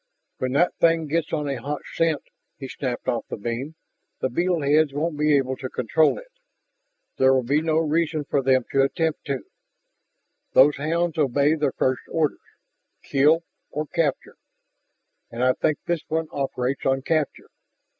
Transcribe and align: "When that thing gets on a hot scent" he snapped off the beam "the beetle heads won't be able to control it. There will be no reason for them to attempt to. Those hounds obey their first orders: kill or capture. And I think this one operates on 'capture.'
"When 0.39 0.53
that 0.53 0.73
thing 0.79 1.05
gets 1.05 1.31
on 1.31 1.47
a 1.47 1.61
hot 1.61 1.81
scent" 1.93 2.23
he 2.57 2.67
snapped 2.67 3.07
off 3.07 3.27
the 3.29 3.37
beam 3.37 3.75
"the 4.19 4.29
beetle 4.29 4.63
heads 4.63 4.95
won't 4.95 5.15
be 5.15 5.37
able 5.37 5.55
to 5.57 5.69
control 5.69 6.17
it. 6.17 6.31
There 7.19 7.31
will 7.35 7.43
be 7.43 7.61
no 7.61 7.77
reason 7.77 8.23
for 8.25 8.41
them 8.41 8.65
to 8.71 8.81
attempt 8.81 9.25
to. 9.25 9.43
Those 10.53 10.77
hounds 10.77 11.19
obey 11.19 11.53
their 11.53 11.73
first 11.73 12.01
orders: 12.09 12.39
kill 13.03 13.43
or 13.69 13.85
capture. 13.85 14.37
And 15.29 15.43
I 15.43 15.53
think 15.53 15.77
this 15.85 16.01
one 16.07 16.25
operates 16.31 16.83
on 16.83 17.03
'capture.' 17.03 17.51